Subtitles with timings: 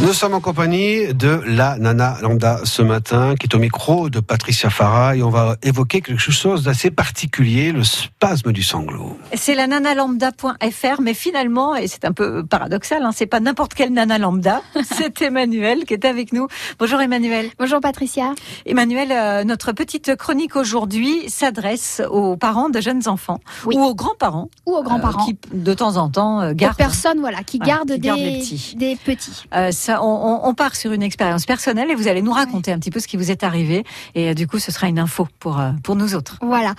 [0.00, 4.20] Nous sommes en compagnie de la Nana Lambda ce matin, qui est au micro de
[4.20, 9.18] Patricia Farah, et on va évoquer quelque chose d'assez particulier, le spasme du sanglot.
[9.34, 13.92] C'est la nanalambda.fr, mais finalement, et c'est un peu paradoxal, hein, c'est pas n'importe quelle
[13.92, 16.46] nana lambda, c'est Emmanuel qui est avec nous.
[16.78, 17.50] Bonjour Emmanuel.
[17.58, 18.34] Bonjour Patricia.
[18.66, 23.74] Emmanuel, euh, notre petite chronique aujourd'hui s'adresse aux parents de jeunes enfants Oui.
[23.76, 25.22] ou aux grands-parents Ou aux grands-parents.
[25.22, 26.76] euh, qui de temps en temps euh, Aux gardent.
[26.76, 28.74] personnes voilà, qui Voilà, gardent qui des, gardent petits.
[28.76, 29.44] des petits.
[29.54, 30.04] Euh, ça, on,
[30.44, 33.00] on- on part sur une expérience personnelle et vous allez nous raconter un petit peu
[33.00, 35.70] ce qui vous est arrivé et euh, du coup ce sera une info pour euh,
[35.82, 36.38] pour nous autres.
[36.42, 36.74] Voilà.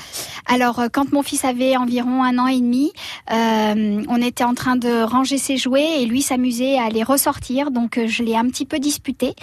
[0.45, 2.91] Alors, euh, quand mon fils avait environ un an et demi,
[3.31, 7.71] euh, on était en train de ranger ses jouets et lui s'amusait à les ressortir.
[7.71, 9.33] Donc, je l'ai un petit peu disputé.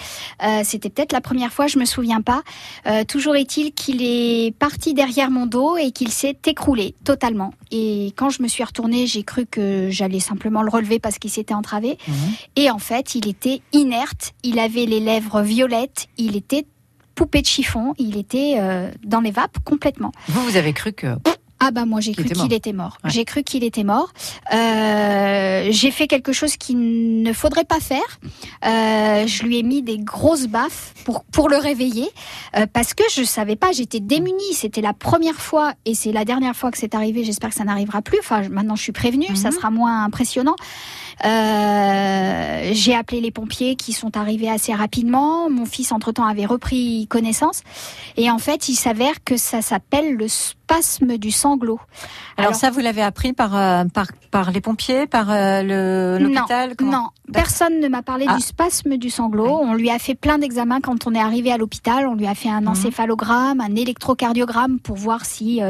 [0.42, 2.42] Euh, C'était peut-être la première fois, je me souviens pas.
[2.86, 7.52] Euh, toujours est-il qu'il est parti derrière mon dos et qu'il s'est écroulé totalement.
[7.70, 11.30] Et quand je me suis retournée, j'ai cru que j'allais simplement le relever parce qu'il
[11.30, 11.98] s'était entravé.
[12.56, 16.66] Et en fait, il était inerte, il avait les lèvres violettes, il était
[17.14, 20.12] poupée de chiffon, il était euh, dans les vapes complètement.
[20.28, 21.06] Vous vous avez cru que
[21.60, 22.98] Ah bah moi j'ai cru qu'il était mort.
[23.02, 23.10] Ouais.
[23.10, 24.12] J'ai cru qu'il était mort.
[24.52, 28.20] Euh, j'ai fait quelque chose qu'il ne faudrait pas faire.
[28.64, 32.08] Euh, je lui ai mis des grosses baffes pour pour le réveiller
[32.56, 33.72] euh, parce que je savais pas.
[33.72, 34.52] J'étais démunie.
[34.52, 37.24] C'était la première fois et c'est la dernière fois que c'est arrivé.
[37.24, 38.18] J'espère que ça n'arrivera plus.
[38.20, 39.34] Enfin maintenant je suis prévenue.
[39.34, 39.54] Ça Mhm.
[39.56, 40.56] sera moins impressionnant.
[41.24, 45.48] Euh, j'ai appelé les pompiers qui sont arrivés assez rapidement.
[45.50, 47.62] Mon fils, entre-temps, avait repris connaissance.
[48.16, 51.78] Et en fait, il s'avère que ça s'appelle le spasme du sanglot.
[52.36, 56.18] alors, Alors- ça vous l'avez appris par euh, par par les pompiers, par euh, le
[56.22, 58.34] l'hôpital Non, personne ne m'a parlé Ah.
[58.36, 59.58] du spasme du sanglot.
[59.62, 62.06] On lui a fait plein d'examens quand on est arrivé à l'hôpital.
[62.08, 62.68] On lui a fait un Mhm.
[62.68, 65.60] encéphalogramme, un électrocardiogramme pour voir si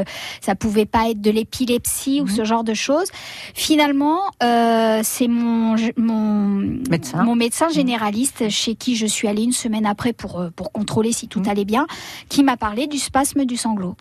[0.41, 2.35] ça pouvait pas être de l'épilepsie ou Mhm.
[2.35, 3.07] ce genre de choses.
[3.53, 6.47] Finalement, c'est mon mon
[6.89, 7.23] Médecin.
[7.23, 11.11] mon médecin généraliste chez qui je suis allée une semaine après pour euh, pour contrôler
[11.11, 11.47] si tout Mhm.
[11.49, 11.87] allait bien,
[12.29, 13.95] qui m'a parlé du spasme du sanglot.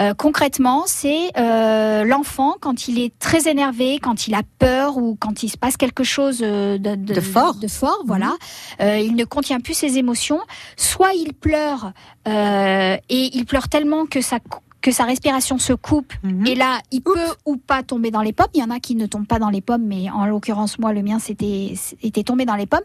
[0.00, 5.16] Euh, concrètement, c'est euh, l'enfant quand il est très énervé, quand il a peur ou
[5.20, 7.56] quand il se passe quelque chose de, De fort.
[7.56, 8.32] de fort, voilà.
[8.80, 10.40] Euh, il ne contient plus ses émotions.
[10.76, 11.92] Soit il pleure
[12.26, 14.38] et il pleure tellement que sa
[14.82, 16.46] que sa respiration se coupe Mhm.
[16.46, 17.16] et là, il peut
[17.46, 18.48] ou pas tomber dans les pommes.
[18.54, 20.92] Il y en a qui ne tombent pas dans les pommes, mais en l'occurrence, moi,
[20.92, 22.80] le mien, c'était était tombé dans les pommes.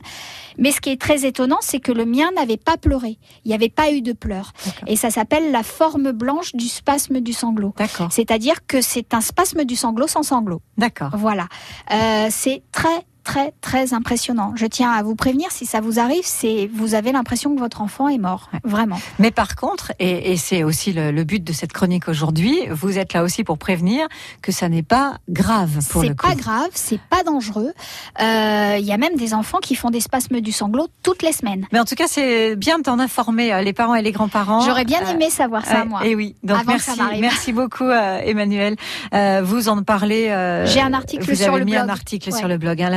[0.58, 3.18] Mais ce qui est très étonnant, c'est que le mien n'avait pas pleuré.
[3.44, 4.53] Il n'y avait pas eu de pleurs.
[4.85, 7.74] Et ça s'appelle la forme blanche du spasme du sanglot.
[7.78, 10.62] D'accord, C'est-à-dire que c'est un spasme du sanglot sans sanglot.
[10.78, 11.09] d'accord.
[11.18, 11.47] Voilà.
[11.91, 14.54] Euh, c'est très très très impressionnant.
[14.56, 17.82] Je tiens à vous prévenir si ça vous arrive, c'est vous avez l'impression que votre
[17.82, 18.60] enfant est mort, Ouais.
[18.64, 19.00] vraiment.
[19.20, 22.98] Mais par contre, et, et c'est aussi le, le but de cette chronique aujourd'hui, vous
[22.98, 24.08] êtes là aussi pour prévenir
[24.42, 26.28] que ça n'est pas grave pour le C'est coup.
[26.28, 27.74] pas grave, c'est pas dangereux.
[28.22, 31.34] Euh, Il y a même des enfants qui font des spasmes du sanglot toutes les
[31.34, 31.66] semaines.
[31.74, 34.62] Mais en tout cas, c'est bien d'en informer euh, les parents et les grands-parents.
[34.62, 36.06] J'aurais bien Euh, aimé savoir ça, euh, moi.
[36.06, 38.76] Et oui, donc avant que ça merci, merci beaucoup euh, Emmanuel.
[39.14, 40.28] Euh, vous en parlez.
[40.30, 41.92] euh, J'ai un article vous sur avez le mis un blog.
[41.92, 42.38] article Ouais.
[42.40, 42.90] sur le blog, hein,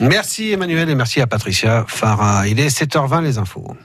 [0.00, 2.46] Merci Emmanuel et merci à Patricia Farah.
[2.46, 3.76] Il est 7h20 les infos.